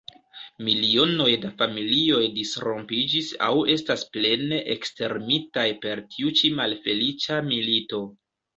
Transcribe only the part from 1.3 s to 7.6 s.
da familioj disrompiĝis aŭ estas plene ekstermitaj per tiu ĉi malfeliĉa